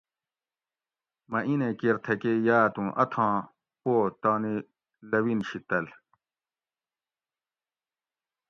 مٞہ 1.29 1.39
اِینیں 1.47 1.73
کیر 1.79 1.95
تھکٞے 2.03 2.33
یاٞت 2.45 2.75
اُوں 2.77 2.89
اتھاں 3.03 3.35
پو 3.81 3.93
تانی 4.21 4.53
لٞوِن 5.09 5.39
شی 5.47 5.59
تٞل 5.67 5.85